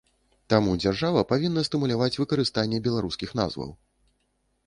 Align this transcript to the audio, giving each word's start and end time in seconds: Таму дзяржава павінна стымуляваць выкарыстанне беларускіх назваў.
Таму 0.51 0.71
дзяржава 0.83 1.21
павінна 1.31 1.63
стымуляваць 1.67 2.17
выкарыстанне 2.21 2.77
беларускіх 2.87 3.35
назваў. 3.41 3.71